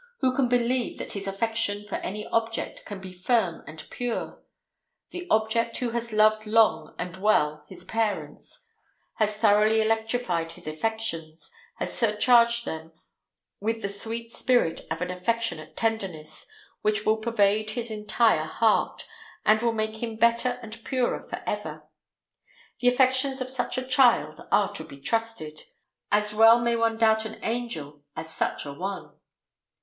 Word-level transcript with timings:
Who 0.21 0.35
can 0.35 0.47
believe 0.47 0.97
that 0.97 1.11
his 1.11 1.27
affection 1.27 1.87
for 1.87 1.97
any 1.97 2.25
object 2.29 2.85
can 2.85 2.99
be 2.99 3.13
firm 3.13 3.63
and 3.67 3.85
pure? 3.91 4.41
The 5.11 5.27
child 5.29 5.77
who 5.77 5.91
has 5.91 6.11
loved 6.11 6.47
long 6.47 6.95
and 6.97 7.15
well 7.17 7.63
his 7.69 7.85
parents 7.85 8.67
has 9.17 9.37
thoroughly 9.37 9.79
electrified 9.79 10.53
his 10.53 10.65
affections, 10.65 11.51
has 11.75 11.93
surcharged 11.95 12.65
them 12.65 12.93
with 13.59 13.83
the 13.83 13.89
sweet 13.89 14.31
spirit 14.31 14.87
of 14.89 15.03
an 15.03 15.11
affectionate 15.11 15.77
tenderness, 15.77 16.47
which 16.81 17.05
will 17.05 17.17
pervade 17.17 17.69
his 17.69 17.91
entire 17.91 18.45
heart, 18.47 19.05
and 19.45 19.61
will 19.61 19.71
make 19.71 20.01
him 20.01 20.15
better 20.15 20.57
and 20.63 20.83
purer 20.83 21.27
forever. 21.27 21.87
The 22.79 22.87
affections 22.87 23.39
of 23.39 23.51
such 23.51 23.77
a 23.77 23.85
child 23.85 24.41
are 24.51 24.73
to 24.73 24.83
be 24.83 24.99
trusted. 24.99 25.61
As 26.11 26.33
well 26.33 26.59
may 26.59 26.75
one 26.75 26.97
doubt 26.97 27.23
an 27.25 27.37
angel 27.43 28.01
as 28.15 28.33
such 28.33 28.65
a 28.65 28.73
one. 28.73 29.11